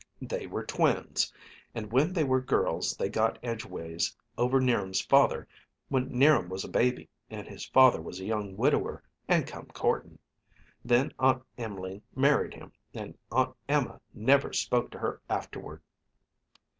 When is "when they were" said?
1.91-2.41